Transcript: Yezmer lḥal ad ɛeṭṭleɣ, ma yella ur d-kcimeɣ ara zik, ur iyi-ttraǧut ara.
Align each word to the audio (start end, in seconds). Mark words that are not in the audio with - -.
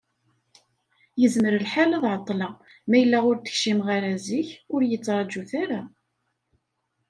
Yezmer 1.21 1.53
lḥal 1.65 1.91
ad 1.97 2.05
ɛeṭṭleɣ, 2.13 2.53
ma 2.89 2.95
yella 2.99 3.19
ur 3.29 3.35
d-kcimeɣ 3.37 3.87
ara 3.95 4.13
zik, 4.25 4.49
ur 4.73 4.81
iyi-ttraǧut 4.83 5.51
ara. 5.63 5.81